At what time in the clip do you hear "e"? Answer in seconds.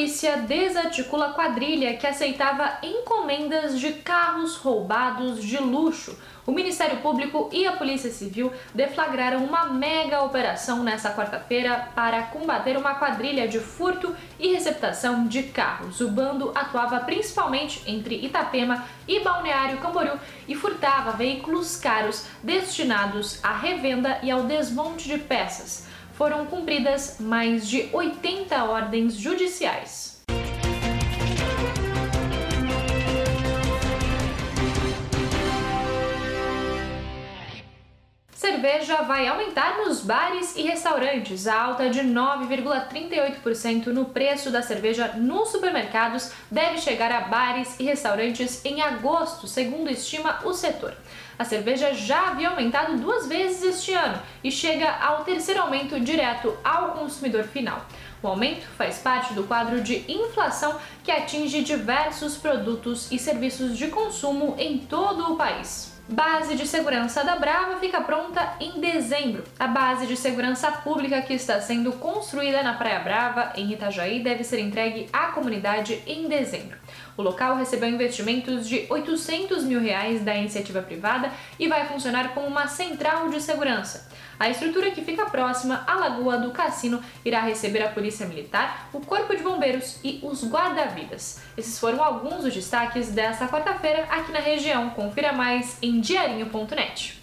7.52-7.66, 14.38-14.48, 19.06-19.20, 20.48-20.54, 24.22-24.30, 40.56-40.62, 47.78-47.84, 54.42-54.50, 63.12-63.18, 81.60-81.68, 90.02-90.18